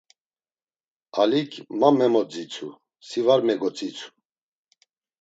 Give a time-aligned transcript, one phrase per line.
[1.21, 2.67] Alik ma memoditsu,
[3.07, 4.07] si var megoditsu.